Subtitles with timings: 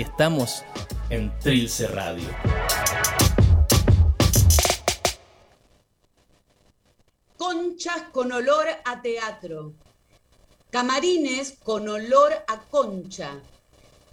[0.00, 0.64] Estamos
[1.10, 2.26] en Trilce Radio.
[7.36, 9.74] Conchas con olor a teatro.
[10.70, 13.40] Camarines con olor a concha.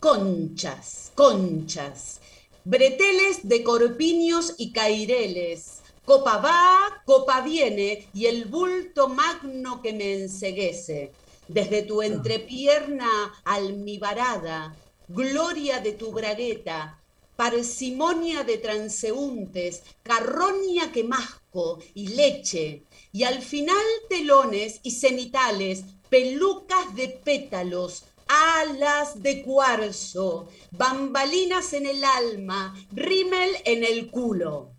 [0.01, 2.19] Conchas, conchas.
[2.65, 5.83] Breteles de corpiños y caireles.
[6.03, 11.13] Copa va, copa viene, y el bulto magno que me enseguece.
[11.47, 13.07] Desde tu entrepierna
[13.45, 14.75] almibarada,
[15.07, 16.99] gloria de tu bragueta,
[17.35, 26.95] parsimonia de transeúntes, carroña que masco y leche, y al final telones y cenitales, pelucas
[26.95, 34.71] de pétalos, alas de cuarzo, bambalinas en el alma, rímel en el culo.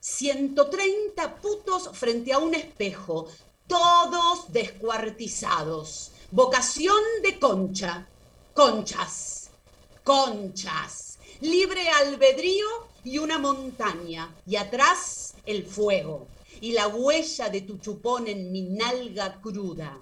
[0.00, 3.28] 130 putos frente a un espejo,
[3.66, 6.12] todos descuartizados.
[6.30, 8.06] Vocación de concha,
[8.54, 9.45] conchas,
[10.06, 12.64] conchas, libre albedrío
[13.02, 16.28] y una montaña, y atrás el fuego,
[16.60, 20.00] y la huella de tu chupón en mi nalga cruda.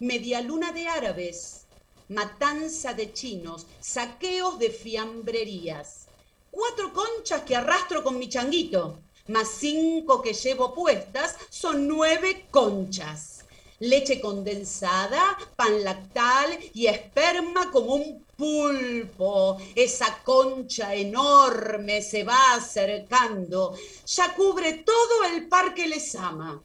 [0.00, 1.64] Media luna de árabes,
[2.10, 6.08] matanza de chinos, saqueos de fiambrerías.
[6.50, 13.46] Cuatro conchas que arrastro con mi changuito, más cinco que llevo puestas, son nueve conchas.
[13.78, 19.58] Leche condensada, pan lactal y esperma como un pulpo.
[19.74, 23.74] Esa concha enorme se va acercando.
[24.06, 25.86] Ya cubre todo el parque
[26.18, 26.62] ama.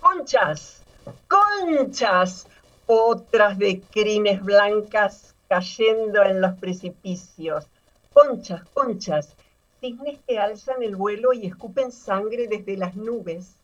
[0.00, 0.82] Conchas,
[1.28, 2.46] conchas,
[2.86, 7.66] otras de crines blancas cayendo en los precipicios.
[8.12, 9.34] Conchas, conchas,
[9.80, 13.56] cisnes que alzan el vuelo y escupen sangre desde las nubes.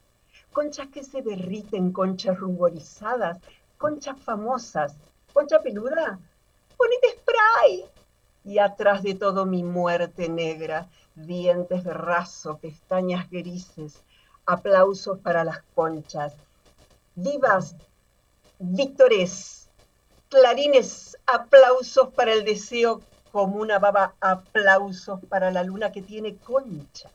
[0.53, 3.39] Conchas que se derriten, conchas ruborizadas,
[3.79, 4.97] conchas famosas.
[5.33, 6.19] Concha peluda,
[6.83, 7.85] ponete spray.
[8.45, 14.03] Y atrás de todo mi muerte negra, dientes de raso, pestañas grises,
[14.47, 16.35] aplausos para las conchas.
[17.15, 17.77] Vivas
[18.65, 19.69] Víctores,
[20.29, 23.01] clarines, aplausos para el deseo
[23.33, 27.11] como una baba, aplausos para la luna que tiene concha,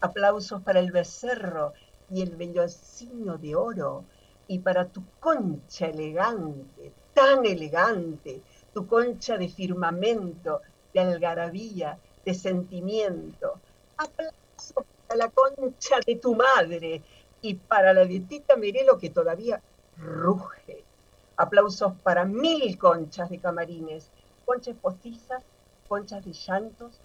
[0.00, 1.72] aplausos para el becerro
[2.10, 4.06] y el bellocino de oro,
[4.48, 8.42] y para tu concha elegante, tan elegante,
[8.78, 10.62] tu concha de firmamento,
[10.94, 13.58] de algarabía, de sentimiento.
[13.96, 17.02] Aplausos para la concha de tu madre
[17.42, 19.60] y para la de Tita Merelo que todavía
[19.96, 20.84] ruge
[21.36, 24.12] Aplausos para mil conchas de camarines,
[24.44, 25.42] conchas postizas,
[25.88, 27.00] conchas de llantos,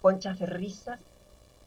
[0.00, 1.00] conchas de risas,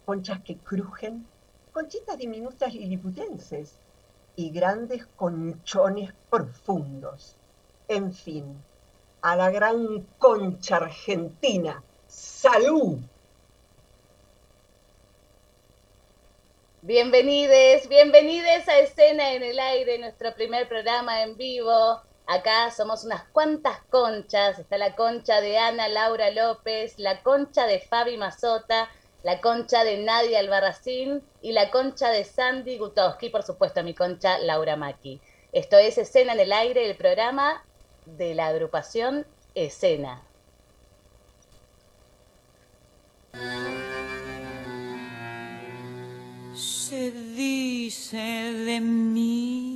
[0.05, 1.27] conchas que crujen,
[1.73, 3.73] conchitas diminutas y liputenses
[4.37, 7.35] y grandes conchones profundos.
[7.89, 8.63] En fin,
[9.21, 11.83] a la gran concha argentina.
[12.07, 12.99] ¡Salud!
[16.81, 22.01] Bienvenides, bienvenides a Escena en el Aire, nuestro primer programa en vivo.
[22.25, 24.59] Acá somos unas cuantas conchas.
[24.59, 28.89] Está la concha de Ana Laura López, la concha de Fabi Mazota,
[29.23, 34.39] la concha de Nadia Albarracín y la concha de Sandy Gutowski, por supuesto, mi concha
[34.39, 35.19] Laura Maki.
[35.51, 37.65] Esto es Escena en el Aire, el programa
[38.17, 39.25] de la agrupación
[39.55, 40.21] Escena.
[46.53, 49.69] Se dice de mí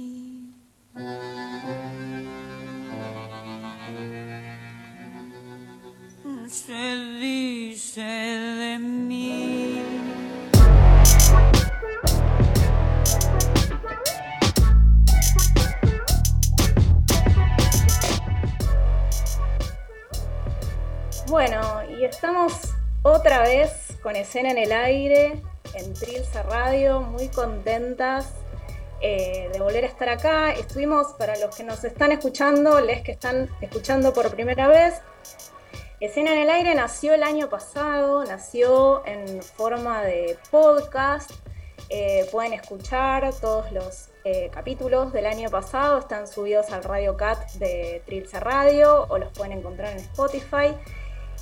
[6.53, 9.52] se dice de mí.
[21.33, 22.53] Bueno, y estamos
[23.01, 23.71] otra vez
[24.03, 25.41] con escena en el aire,
[25.73, 28.29] en Trilce Radio, muy contentas
[29.01, 30.51] eh, de volver a estar acá.
[30.51, 35.01] Estuvimos, para los que nos están escuchando, les que están escuchando por primera vez,
[35.99, 41.31] Escena en el Aire nació el año pasado, nació en forma de podcast.
[41.89, 47.53] eh, pueden escuchar todos los eh, capítulos del año pasado, están subidos al Radio Cat
[47.53, 50.75] de Trilce Radio o los pueden encontrar en Spotify.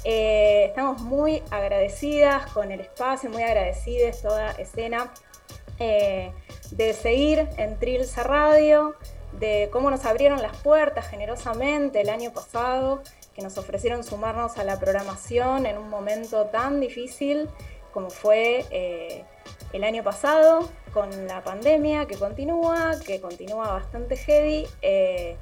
[0.04, 5.12] Eh, estamos muy agradecidas con el espacio, muy agradecidas toda escena
[5.80, 8.96] de seguir en Trilce Radio,
[9.40, 13.02] de cómo nos abrieron las puertas generosamente el año pasado,
[13.34, 17.50] que nos ofrecieron sumarnos a la programación en un momento tan difícil
[17.92, 19.26] como fue
[19.74, 25.38] el año pasado con la pandemia que continúa, que continúa bastante heavy, eh,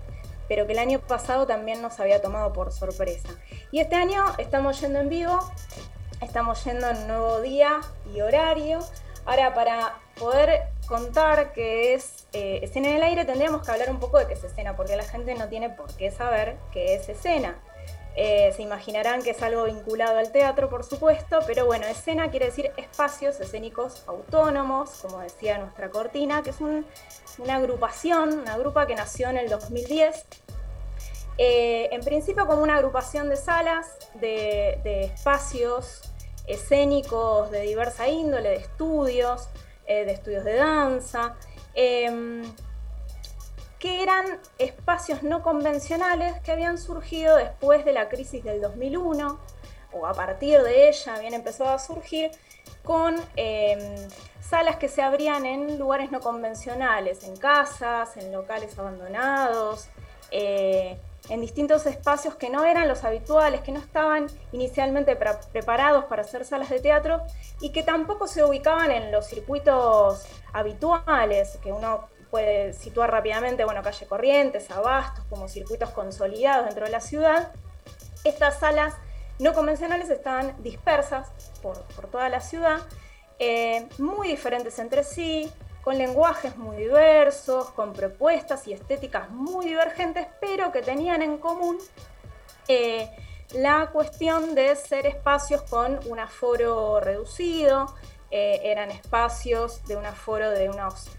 [0.49, 3.29] pero que el año pasado también nos había tomado por sorpresa.
[3.71, 5.39] Y este año estamos yendo en vivo,
[6.21, 7.79] estamos yendo en nuevo día
[8.13, 8.79] y horario.
[9.25, 13.99] Ahora, para poder contar qué es eh, escena en el aire, tendríamos que hablar un
[13.99, 17.07] poco de qué es escena, porque la gente no tiene por qué saber qué es
[17.07, 17.55] escena.
[18.15, 22.47] Eh, se imaginarán que es algo vinculado al teatro, por supuesto, pero bueno, escena quiere
[22.47, 28.95] decir espacios escénicos autónomos, como decía nuestra cortina, que es una agrupación, una grupa que
[28.95, 30.25] nació en el 2010.
[31.41, 36.01] Eh, en principio como una agrupación de salas, de, espacios
[36.45, 39.47] escénicos de diversa índole, de estudios,
[39.87, 41.37] eh, de estudios de danza.
[41.73, 42.43] Em,
[43.79, 44.25] que eran
[44.57, 49.39] espacios no convencionales que habían surgido después de la crisis del 2001,
[49.93, 52.31] o a partir de ella habían empezado a surgir,
[52.83, 53.79] con em,
[54.41, 59.87] salas que se abrían en lugares no convencionales, en casas, en locales abandonados,
[60.31, 60.99] eh,
[61.29, 65.15] en distintos espacios que no eran los habituales, que no estaban inicialmente
[65.51, 67.21] preparados para hacer salas de teatro
[67.61, 73.81] y que tampoco se ubicaban en los circuitos habituales que uno puede situar rápidamente, bueno,
[73.81, 77.51] calle Corrientes, Abastos, como circuitos consolidados dentro de la ciudad.
[78.23, 78.93] Estas salas
[79.39, 81.29] no convencionales estaban dispersas
[81.61, 81.77] por,
[82.11, 82.79] toda la ciudad,
[83.39, 85.49] eh, muy diferentes entre sí,
[85.81, 91.77] con lenguajes muy diversos, con propuestas y estéticas muy divergentes, pero que tenían en común
[92.67, 93.09] eh,
[93.53, 97.95] la cuestión de ser espacios con un aforo reducido,
[98.29, 101.09] eh, eran espacios de un aforo de unos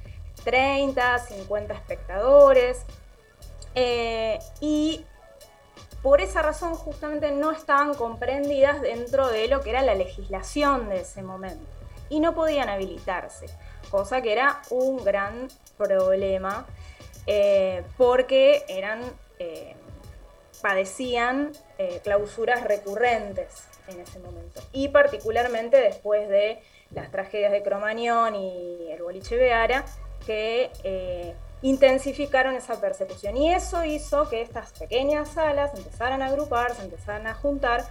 [0.44, 2.84] 30, 50 espectadores.
[3.74, 5.04] Eh, y
[6.02, 11.02] por esa razón justamente no estaban comprendidas dentro de lo que era la legislación de
[11.02, 11.66] ese momento
[12.08, 13.46] y no podían habilitarse,
[13.90, 16.66] cosa que era un gran problema
[17.26, 19.02] eh, porque eran,
[19.38, 19.76] eh,
[20.60, 21.52] padecían
[22.02, 26.60] clausuras recurrentes en ese momento y particularmente después de
[26.90, 29.84] las tragedias de Cromañón y el boliche Beara,
[30.26, 33.36] que eh, intensificaron esa persecución.
[33.36, 37.84] Y eso hizo que estas pequeñas salas empezaran a agruparse, empezaran a juntar,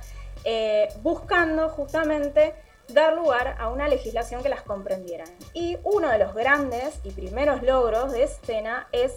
[0.44, 2.56] eh, buscando justamente
[2.88, 5.26] dar lugar a una legislación que las comprendiera.
[5.54, 9.14] Y uno de los grandes y primeros logros de escena es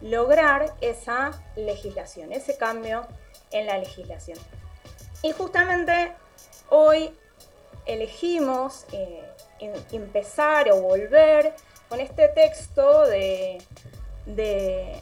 [0.00, 3.06] lograr esa legislación, ese cambio
[3.50, 4.38] en la legislación.
[5.22, 6.12] Y justamente
[6.68, 7.12] hoy
[7.86, 9.24] elegimos eh,
[9.92, 11.54] empezar o volver
[11.88, 13.62] con este texto de,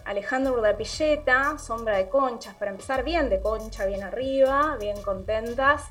[0.05, 5.83] Alejandro Urdapilleta, Sombra de Conchas, para empezar bien de concha, bien arriba, bien contentas,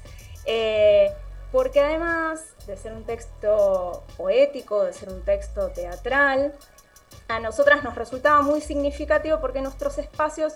[0.46, 1.12] eh,
[1.52, 6.54] porque además de ser un texto poético, de ser un texto teatral,
[7.28, 10.54] a nosotras nos resultaba muy significativo porque nuestros espacios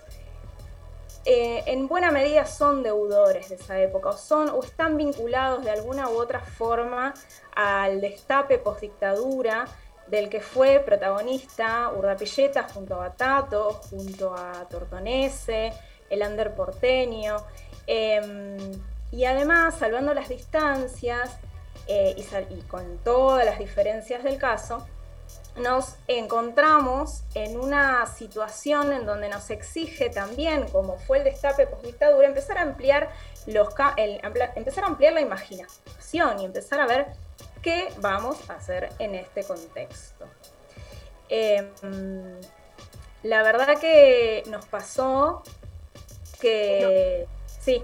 [1.26, 5.72] eh, en buena medida son deudores de esa época, o, son, o están vinculados de
[5.72, 7.14] alguna u otra forma
[7.56, 9.66] al destape postdictadura
[10.10, 15.74] del que fue protagonista Urdapilleta junto a Batato, junto a Tortonese,
[16.10, 17.38] el Ander porteño.
[17.86, 18.58] Em,
[19.12, 21.38] y además, salvando las distancias
[21.88, 24.86] eh, y, con todas las diferencias del caso,
[25.56, 32.28] nos encontramos en una situación en donde nos exige también, como fue el destape post-dictadura,
[32.28, 33.10] empezar a ampliar
[33.48, 33.70] los
[34.56, 37.08] empezar a ampliar la imaginación y empezar a ver
[37.68, 40.26] qué vamos a hacer en este contexto.
[41.28, 42.40] Em,
[43.24, 45.44] la verdad que nos pasó
[46.40, 47.28] que...
[47.60, 47.84] Sí.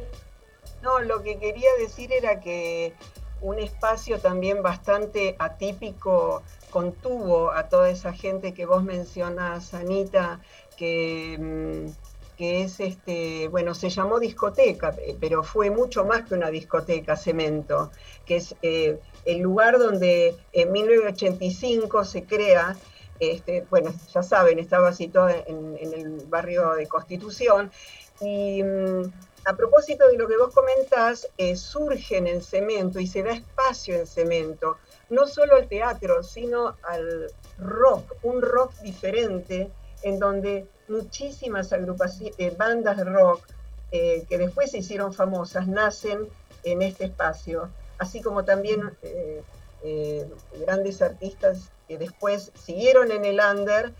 [0.81, 2.93] No, lo que quería decir era que
[3.41, 10.39] un espacio también bastante atípico contuvo a toda esa gente que vos mencionas, Anita,
[10.77, 16.49] que, mm, que es este, bueno, se llamó discoteca, pero fue mucho más que una
[16.49, 17.91] discoteca, cemento,
[18.25, 22.75] que es eh, el lugar donde en 1985 se crea,
[23.19, 27.71] este, bueno, ya saben, estaba situado en, el barrio de Constitución,
[28.19, 29.11] y mm,
[29.45, 33.31] a propósito de lo que vos comentás, eh, surge en el cemento y se da
[33.31, 34.77] espacio en cemento,
[35.09, 39.69] no solo al teatro, sino al rock, un rock diferente,
[40.01, 43.45] en donde muchísimas agrupaciones, eh, bandas de rock
[43.91, 46.27] eh, que después se hicieron famosas nacen
[46.63, 47.69] en este espacio,
[48.03, 50.29] así como también eh,
[50.59, 53.93] grandes artistas que después siguieron en el under,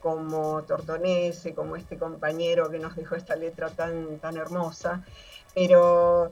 [0.00, 5.04] como Tortonese, como este compañero que nos dejó esta letra tan, tan hermosa,
[5.54, 6.30] pero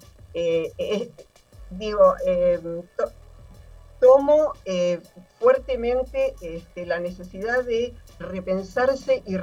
[1.71, 2.15] digo,
[4.01, 4.55] tomo
[5.39, 9.37] fuertemente este, la necesidad de repensarse y,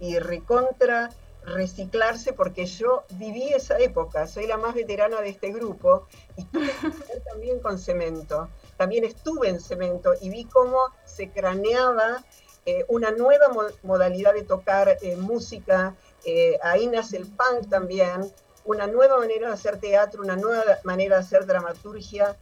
[0.00, 1.10] y recontra
[1.54, 6.70] reciclarse porque yo viví esa época, soy la más veterana de este grupo y tuve
[6.80, 8.48] que también con cemento.
[8.76, 12.24] También estuve en cemento y vi cómo se craneaba
[12.66, 13.46] eh, una nueva
[13.82, 18.30] modalidad de tocar eh, música, eh, ahí nace el punk también,
[18.64, 22.36] una nueva manera de hacer teatro, una nueva manera de hacer dramaturgia,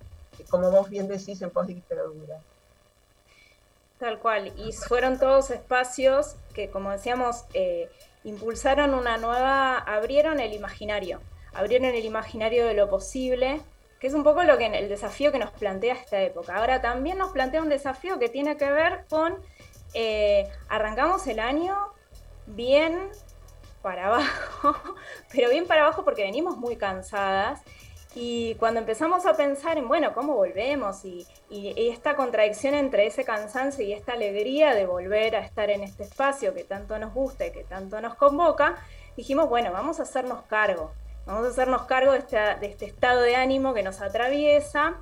[0.50, 2.40] como vos bien decís, en postdictadura.
[3.98, 7.88] Tal cual, y fueron todos espacios que, como decíamos, eh,
[8.24, 11.20] impulsaron una nueva, abrieron el imaginario,
[11.54, 13.60] abrieron el imaginario de lo posible,
[13.98, 16.56] que es un poco lo que el desafío que nos plantea esta época.
[16.56, 19.38] Ahora también nos plantea un desafío que tiene que ver con,
[19.94, 21.74] eh, arrancamos el año
[22.46, 23.08] bien
[23.80, 24.76] para abajo,
[25.32, 27.62] pero bien para abajo porque venimos muy cansadas
[28.14, 31.04] y cuando empezamos a pensar en, bueno, ¿cómo volvemos?
[31.04, 36.02] Y, esta contradicción entre ese cansancio y esta alegría de volver a estar en este
[36.04, 38.76] espacio que tanto nos gusta y que tanto nos convoca,
[39.16, 40.92] dijimos, bueno, vamos a hacernos cargo,
[41.26, 42.18] vamos a hacernos cargo de,
[42.62, 44.96] este estado de ánimo que nos atraviesa.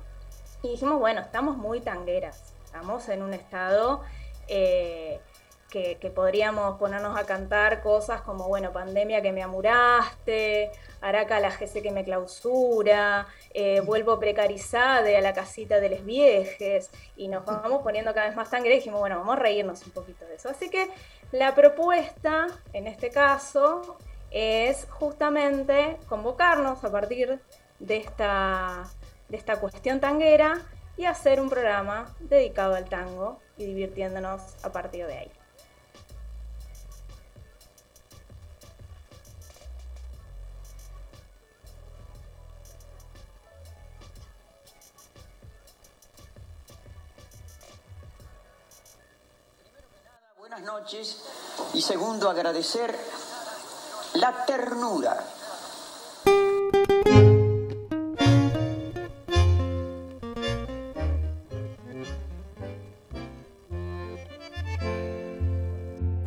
[0.61, 4.01] Y dijimos, bueno, estamos muy tangueras, estamos en un estado...
[4.47, 5.19] Eh,
[5.99, 11.81] que, podríamos ponernos a cantar cosas como, bueno, pandemia que me amuraste, Araca la GC
[11.81, 17.83] que me clausura, eh, vuelvo precarizada a la casita de los viejes y nos vamos
[17.83, 20.49] poniendo cada vez más sangre y dijimos, bueno, vamos a reírnos un poquito de eso.
[20.49, 20.87] Así que
[21.33, 23.97] la propuesta, en este caso,
[24.31, 27.39] es justamente convocarnos a partir
[27.79, 28.85] de esta,
[29.27, 30.61] de esta cuestión tanguera
[30.95, 35.31] y hacer un programa dedicado al tango y divirtiéndonos a partir de ahí.
[50.61, 51.21] Noches
[51.73, 52.95] y segundo agradecer
[54.13, 55.17] la ternura.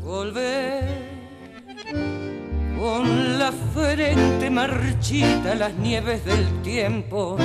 [0.03, 1.09] Volver
[2.79, 7.37] con la frente marchita, las nieves del tiempo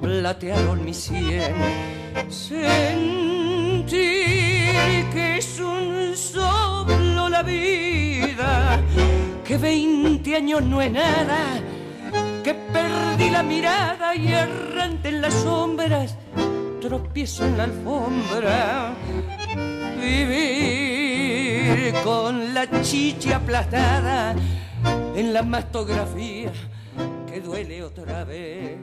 [0.00, 1.54] platearon mi sien.
[2.28, 3.88] Sentí
[5.12, 5.38] que
[7.38, 8.80] la vida,
[9.44, 11.60] que veinte años no es nada,
[12.42, 16.16] que perdí la mirada y errante en las sombras,
[16.80, 18.92] tropiezo en la alfombra.
[20.00, 24.34] Vivir con la chicha aplastada
[25.14, 26.50] en la mastografía
[27.30, 28.78] que duele otra vez.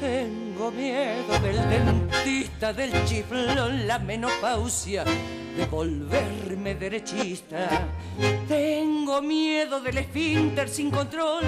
[0.00, 5.04] Tengo miedo del dentista, del chiflón, la menopausia,
[5.56, 7.88] de volverme derechista.
[8.46, 11.44] Tengo miedo del esfínter sin control,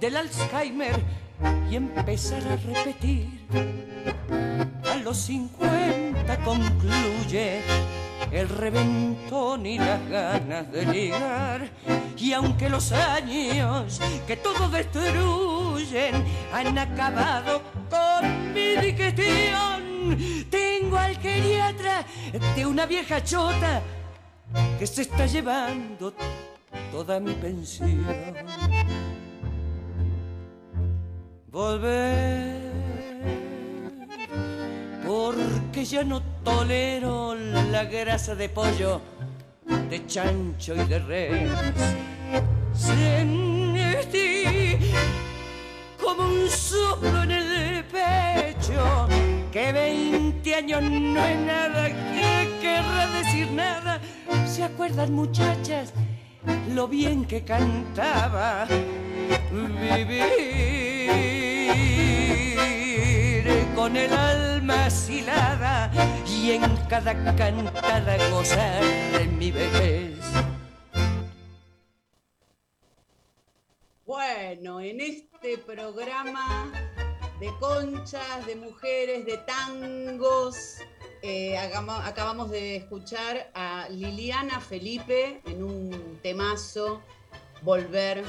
[0.00, 1.00] del Alzheimer
[1.70, 3.26] y empezar a repetir.
[4.90, 7.60] A los 50 concluye
[8.30, 11.68] el reventón y las ganas de ligar.
[12.16, 20.46] Y aunque los años que todo destruyen han acabado con mi digestión,
[20.92, 22.04] tengo al geriatra
[22.54, 23.80] de una vieja chota
[24.78, 26.12] que se está llevando
[26.90, 28.04] toda mi pensión.
[31.50, 32.60] Volver
[35.06, 39.00] porque ya no tolero la grasa de pollo,
[39.88, 41.50] de chancho y de res.
[42.74, 44.44] Sentí
[46.02, 49.08] como un soplo en el pecho,
[49.52, 54.00] que 20 años no es nada, que querrá decir nada.
[54.46, 55.92] ¿Se acuerdan muchachas
[56.70, 58.66] lo bien que cantaba?
[59.52, 60.32] Vivir
[63.74, 65.92] con el alma asilada
[66.26, 68.82] y en cada cantada gozar
[69.12, 70.18] de mi vejez.
[74.06, 76.72] Bueno, en este programa
[77.42, 80.56] de conchas, de mujeres, de tangos.
[81.22, 87.02] Eh, acabamos de escuchar a Liliana Felipe en un temazo,
[87.62, 88.22] Volver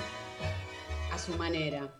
[1.11, 1.93] a su manera.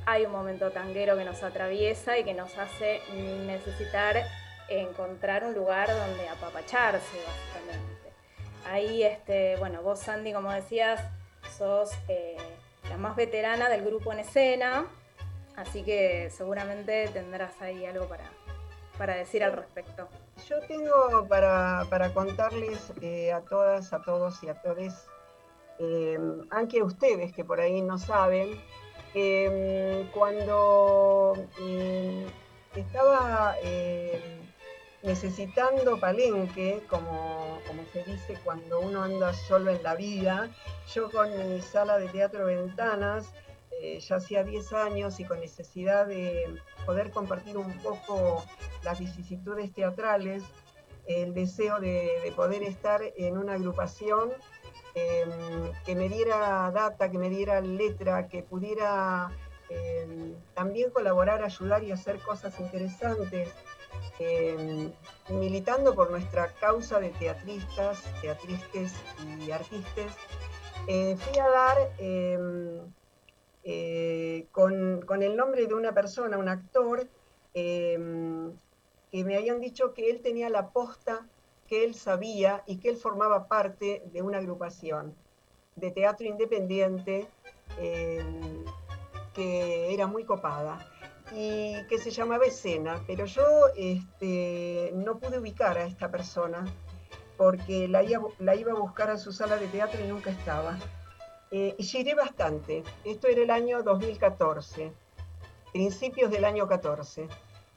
[0.07, 3.01] hay un momento tanguero que nos atraviesa y que nos hace
[3.47, 4.25] necesitar
[4.69, 8.13] encontrar un lugar donde apapacharse, básicamente.
[8.67, 11.01] Ahí, este, bueno, vos, Sandy, como decías,
[11.57, 12.37] sos eh,
[12.89, 14.87] la más veterana del grupo en escena,
[15.57, 18.25] así que seguramente tendrás ahí algo para,
[18.99, 20.09] para decir al respecto.
[20.49, 25.07] Yo tengo para, contarles eh, a todas, a todos y a todos,
[25.79, 26.19] eh,
[26.51, 28.61] aunque ustedes que por ahí no saben,
[29.15, 32.27] Em, cuando em,
[32.75, 34.41] estaba em,
[35.03, 37.61] necesitando palenque, como,
[37.93, 40.49] se dice cuando uno anda solo en la vida,
[40.95, 43.31] yo con mi sala de teatro Ventanas,
[43.83, 46.47] eh, ya hacía 10 años y con necesidad de
[46.87, 48.43] poder compartir un poco
[48.83, 50.43] las vicisitudes teatrales,
[51.07, 54.33] el deseo de poder estar en una agrupación
[54.95, 59.31] Em, que me diera data, que me diera letra, que pudiera
[59.71, 63.49] em, también colaborar, ayudar y hacer cosas interesantes,
[64.19, 64.93] em,
[65.31, 68.93] militando por nuestra causa de teatristas, teatristes
[69.47, 70.15] y artistas,
[70.87, 71.79] eh, fui a dar
[73.65, 77.09] eh, con, con, el nombre de una persona, un actor,
[77.55, 81.29] que me habían dicho que él tenía la posta
[81.73, 85.15] que él sabía y que él formaba parte de una agrupación
[85.75, 87.27] de teatro independiente
[87.79, 88.23] eh,
[89.33, 90.87] que era muy copada
[91.35, 93.43] y que se llamaba Escena, pero yo
[93.75, 96.67] este, no pude ubicar a esta persona
[97.39, 100.79] porque la iba, la iba, a buscar a su sala de teatro y nunca estaba.
[101.51, 102.85] Eh, y giré bastante.
[103.03, 104.93] Esto era el año 2014,
[105.73, 107.29] principios del año 14.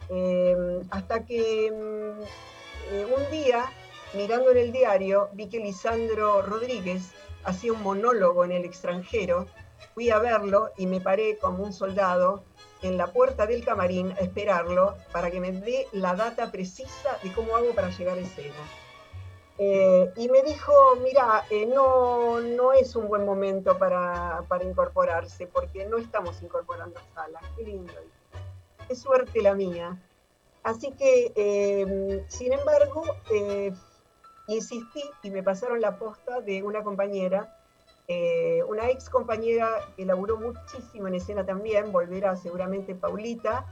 [0.10, 2.46] Eh, hasta que mm,
[2.92, 3.72] un día
[4.14, 7.12] mirando en el diario, vi que Lisandro Rodríguez
[7.44, 9.48] hacía un monólogo en el extranjero.
[9.94, 12.44] Fui a verlo y me paré como un soldado
[12.82, 17.34] en la puerta del camarín a esperarlo para que me dé la data precisa de
[17.34, 18.54] cómo hago para llegar a escena.
[19.58, 25.86] Eh, y me dijo, mira, eh, no, no es un buen momento para, incorporarse porque
[25.86, 27.42] no estamos incorporando salas.
[27.56, 27.94] Qué lindo.
[28.88, 29.98] Qué suerte la mía.
[30.64, 33.04] Así que, eh, sin embargo,
[34.48, 37.58] insistí y me pasaron la posta de una compañera,
[38.08, 43.66] eh, una ex compañera que laburó muchísimo en escena también, volverá seguramente Paulita,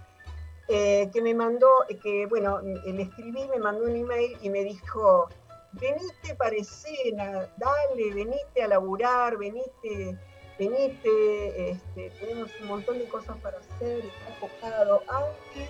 [0.67, 1.67] eh, que me mandó,
[2.01, 5.27] que bueno, le escribí, me mandó un email y me dijo,
[5.73, 10.17] venite para escena, dale, venite a laburar, venite,
[10.57, 15.69] venite, este, tenemos un montón de cosas para hacer, está enfocado, aunque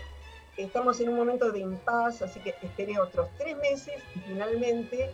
[0.58, 5.10] estamos en un momento de impas, así que esperé otros tres meses y finalmente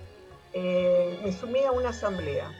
[0.54, 2.52] eh, me sumé a una asamblea.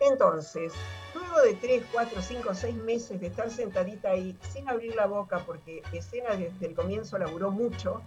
[0.00, 0.72] Entonces,
[1.14, 5.42] luego de tres, cuatro, cinco, seis meses de estar sentadita ahí sin abrir la boca,
[5.44, 8.00] porque escena desde el comienzo laburó mucho,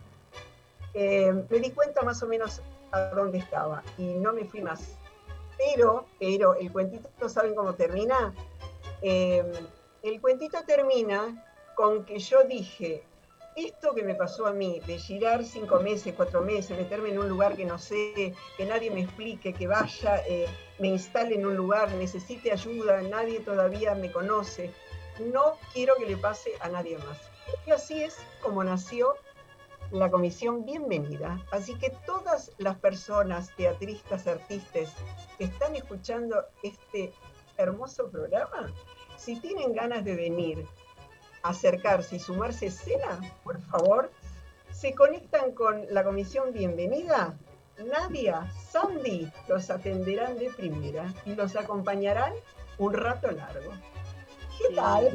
[0.94, 4.98] eh, me di cuenta más o menos a dónde estaba y no me fui más.
[5.58, 8.34] Pero, pero, el cuentito, ¿saben cómo termina?
[9.02, 9.52] Eh,
[10.02, 11.46] el cuentito termina
[11.76, 13.04] con que yo dije,
[13.56, 17.30] esto que me pasó a mí, de girar cinco meses, cuatro meses, meterme en un
[17.30, 20.48] lugar que no sé, que nadie me explique, que vaya, eh,
[20.80, 24.72] me instale en un lugar, necesite ayuda, nadie todavía me conoce,
[25.20, 27.20] no quiero que le pase a nadie más.
[27.66, 29.16] Y así es como nació
[29.92, 31.40] la comisión bienvenida.
[31.52, 34.90] Así que todas las personas, teatristas, artistas
[35.38, 37.14] que están escuchando este
[37.58, 38.74] hermoso programa,
[39.18, 40.68] si tienen ganas de venir,
[41.44, 44.12] acercarse y sumarse a escena, por favor,
[44.72, 47.38] se conectan con la comisión bienvenida.
[47.78, 52.34] Nadia, Sandy los atenderán de primera y los acompañarán
[52.78, 53.72] un rato largo.
[54.58, 55.10] ¿Qué tal?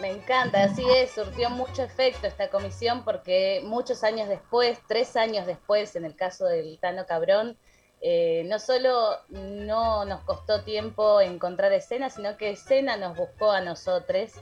[0.00, 5.46] Me encanta, así es, surtió mucho efecto esta comisión porque muchos años después, tres años
[5.46, 7.56] después, en el caso del Tano Cabrón,
[8.00, 13.60] eh, no solo no nos costó tiempo encontrar escena, sino que escena nos buscó a
[13.60, 14.32] nosotros.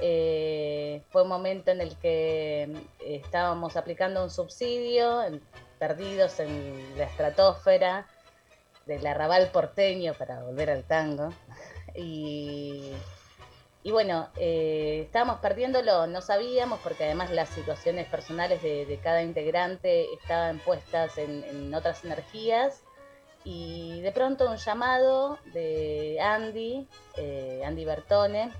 [0.00, 5.22] Eh, fue un momento en el que eh, estábamos aplicando un subsidio,
[5.78, 8.06] perdidos en la estratosfera
[8.84, 11.30] del arrabal porteño para volver al tango.
[11.94, 12.92] Y
[13.82, 20.12] y bueno, eh, estábamos perdiéndolo, no sabíamos, porque además las situaciones personales de, cada integrante
[20.12, 22.82] estaban puestas en, otras energías.
[23.44, 26.88] Y de pronto un llamado de Andy,
[27.64, 28.50] Andy Bertone,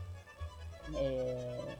[0.97, 1.77] eh,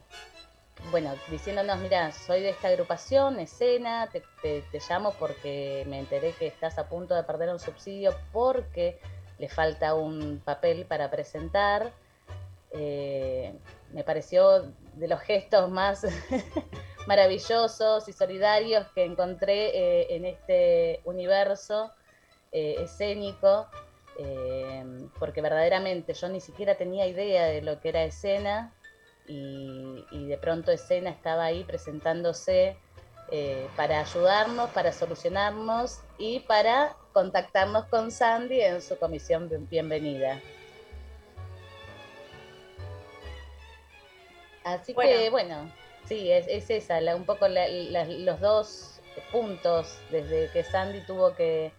[0.91, 6.47] bueno, diciéndonos, mira, soy de esta agrupación, escena, te, te, llamo porque me enteré que
[6.47, 8.99] estás a punto de perder un subsidio porque
[9.39, 11.91] le falta un papel para presentar
[12.71, 13.53] eh,
[13.93, 16.05] me pareció de los gestos más
[17.07, 21.91] maravillosos y solidarios que encontré eh, en este universo
[22.51, 23.67] eh, escénico,
[25.19, 28.73] porque verdaderamente yo ni siquiera tenía idea de lo que era escena
[29.27, 32.77] y, de pronto escena estaba ahí presentándose
[33.75, 40.39] para ayudarnos, para solucionarnos y para contactarnos con Sandy en su comisión bienvenida.
[44.67, 45.71] Así que bueno,
[46.05, 48.99] sí, es, esa, un poco los dos
[49.31, 51.71] puntos desde que Sandy tuvo que,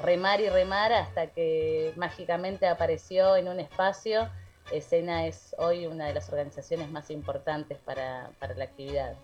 [0.00, 4.30] remar y remar hasta que mágicamente apareció en un espacio.
[4.70, 9.16] Escena es hoy una de las organizaciones más importantes para, la actividad.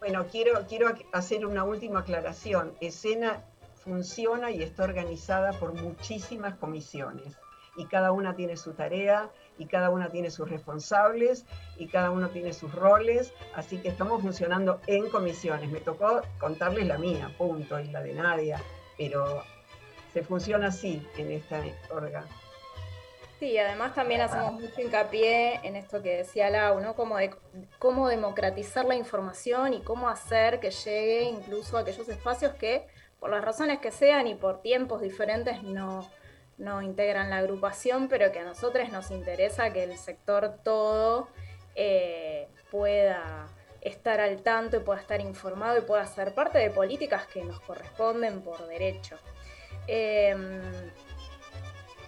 [0.00, 2.74] Bueno, quiero, quiero hacer una última aclaración.
[2.80, 3.44] Escena
[3.76, 7.36] funciona y está organizada por muchísimas comisiones
[7.78, 11.46] y cada una tiene su tarea y cada una tiene sus responsables
[11.76, 15.70] y cada uno tiene sus roles, así que estamos funcionando en comisiones.
[15.70, 18.60] Me tocó contarles la mía, punto, y la de Nadia,
[18.98, 19.44] pero
[20.12, 22.24] se funciona así en esta orga.
[23.38, 26.96] Sí, además también hacemos mucho hincapié en esto que decía Lau, ¿no?
[26.96, 27.30] Como de
[27.78, 32.86] cómo democratizar la información y cómo hacer que llegue incluso a aquellos espacios que,
[33.20, 36.10] por las razones que sean y por tiempos diferentes, no,
[36.56, 41.28] no integran la agrupación, pero que a nosotros nos interesa que el sector todo
[41.76, 43.46] eh, pueda
[43.80, 47.60] estar al tanto y pueda estar informado y pueda ser parte de políticas que nos
[47.60, 49.16] corresponden por derecho.
[49.86, 50.60] Em,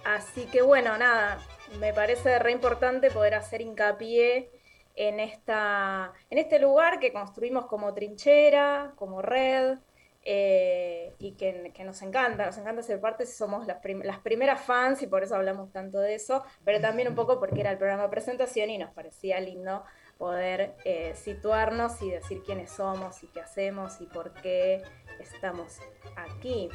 [0.05, 1.39] así que bueno, nada,
[1.79, 4.51] me parece re importante poder hacer hincapié
[4.95, 9.77] en, esta, en este lugar que construimos como trinchera, como red,
[10.23, 15.07] eh, y que, nos encanta, nos encanta ser parte, somos las, las, primeras fans y
[15.07, 18.09] por eso hablamos tanto de eso, pero también un poco porque era el programa de
[18.09, 19.83] presentación y nos parecía lindo
[20.19, 24.83] poder eh, situarnos y decir quiénes somos y qué hacemos y por qué
[25.19, 25.79] estamos
[26.15, 26.69] aquí.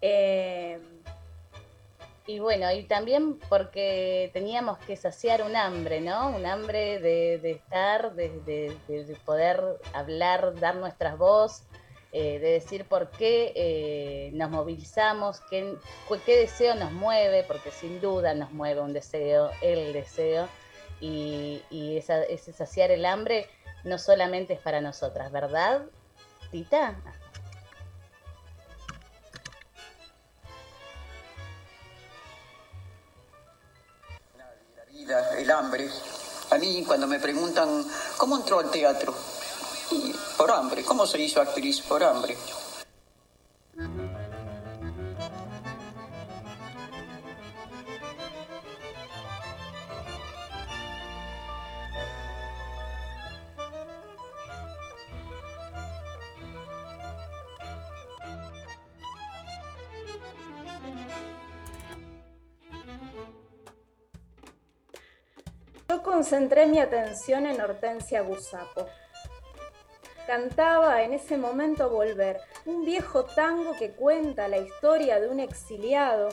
[0.00, 0.78] Eh,
[2.30, 6.30] y bueno, y también porque teníamos que saciar un hambre, ¿no?
[6.30, 9.60] Un hambre de, estar, de, de, poder
[9.92, 11.66] hablar, dar nuestras voces
[12.12, 15.74] eh, de decir por qué eh, nos movilizamos, qué,
[16.24, 20.48] qué, deseo nos mueve, porque sin duda nos mueve un deseo, el deseo,
[21.00, 23.48] y, ese saciar el hambre
[23.82, 25.82] no solamente es para nosotras, ¿verdad,
[26.52, 26.94] Tita?
[35.38, 35.90] El hambre.
[36.50, 37.84] A mí cuando me preguntan,
[38.16, 39.14] ¿cómo entró al teatro?
[40.36, 40.82] por hambre.
[40.84, 41.82] ¿Cómo se hizo actriz?
[41.82, 42.34] Por hambre.
[65.90, 68.86] Yo concentré mi atención en Hortensia Gusapo
[70.24, 76.28] cantaba en ese momento Volver, un viejo tango que cuenta la historia de un exiliado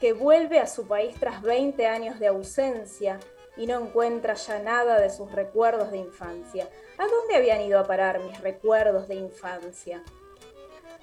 [0.00, 3.20] que vuelve a su país tras 20 años de ausencia
[3.58, 6.66] y no encuentra ya nada de sus recuerdos de infancia.
[6.96, 10.02] ¿A dónde habían ido a parar mis recuerdos de infancia?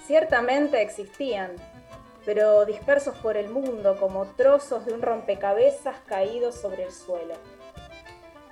[0.08, 1.52] Ciertamente existían,
[2.26, 7.36] pero dispersos por el mundo como trozos de un rompecabezas caídos sobre el suelo.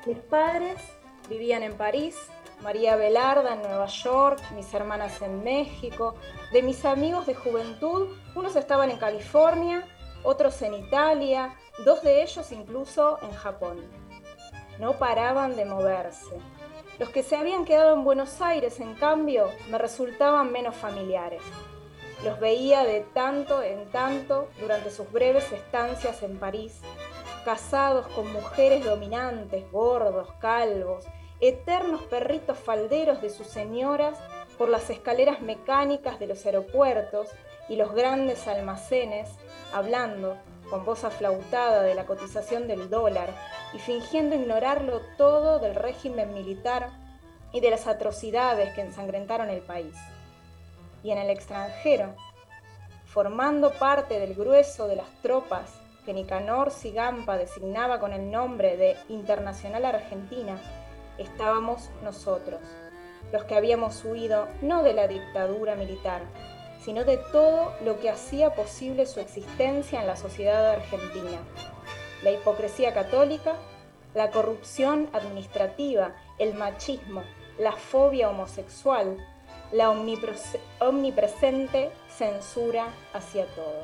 [0.05, 0.79] Mis padres
[1.27, 2.15] vivían en París,
[2.61, 6.15] María Belarda en Nueva York, mis hermanas en México,
[6.53, 9.85] de mis amigos de juventud, unos estaban en California,
[10.23, 11.53] otros en Italia,
[11.85, 13.77] dos de ellos incluso en Japón.
[14.79, 16.37] No paraban de moverse.
[16.97, 21.41] Los que se habían quedado en Buenos Aires, en cambio, me resultaban menos familiares.
[22.23, 26.81] Los veía de tanto en tanto durante sus breves estancias en París,
[27.39, 31.05] casados con mujeres dominantes, gordos, calvos,
[31.39, 34.17] eternos perritos falderos de sus señoras
[34.57, 37.27] por las escaleras mecánicas de los aeropuertos
[37.69, 39.29] y los grandes almacenes,
[39.73, 40.37] hablando
[40.69, 43.29] con voz aflautada de la cotización del dólar
[43.73, 46.89] y fingiendo ignorarlo todo del régimen militar
[47.51, 49.95] y de las atrocidades que ensangrentaron el país.
[51.03, 52.15] Y en el extranjero,
[53.05, 55.71] formando parte del grueso de las tropas
[56.05, 60.59] que Nicanor Sigampa designaba con el nombre de Internacional Argentina,
[61.17, 62.61] estábamos nosotros,
[63.31, 66.21] los que habíamos huido no de la dictadura militar,
[66.83, 71.39] sino de todo lo que hacía posible su existencia en la sociedad argentina.
[72.23, 73.55] La hipocresía católica,
[74.13, 77.23] la corrupción administrativa, el machismo,
[77.57, 79.17] la fobia homosexual,
[79.71, 79.91] la
[80.79, 83.83] omnipresente censura hacia todo.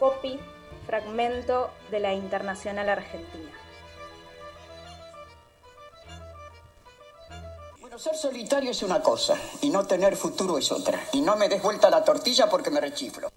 [0.00, 0.40] Copy,
[0.86, 3.50] fragmento de la Internacional Argentina.
[7.80, 10.98] Bueno, ser solitario es una cosa y no tener futuro es otra.
[11.12, 13.30] Y no me des vuelta la tortilla porque me rechiflo.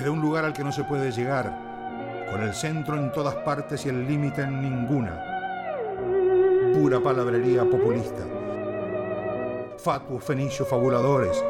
[0.00, 1.54] Desde un lugar al que no se puede llegar,
[2.30, 5.12] con el centro en todas partes y el límite en ninguna.
[6.72, 8.22] Pura palabrería populista.
[9.76, 11.44] Fatuos fenicios fabuladores